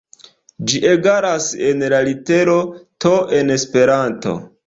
Ĝi 0.71 0.79
egalas 0.91 1.49
al 1.67 1.85
la 1.93 2.01
litero 2.09 2.57
to 3.05 3.13
en 3.41 3.55
Esperanto. 3.59 4.37